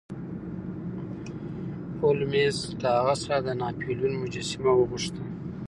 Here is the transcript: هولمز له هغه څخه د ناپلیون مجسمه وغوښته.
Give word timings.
هولمز 1.99 2.57
له 2.81 2.89
هغه 2.97 3.13
څخه 3.21 3.37
د 3.45 3.47
ناپلیون 3.61 4.13
مجسمه 4.23 4.71
وغوښته. 4.75 5.23